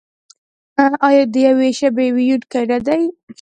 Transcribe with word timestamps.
آیا 1.07 1.23
د 1.33 1.35
یوې 1.47 1.69
ژبې 1.79 2.07
ویونکي 2.15 2.61
نه 2.69 2.77
دي؟ 2.85 3.01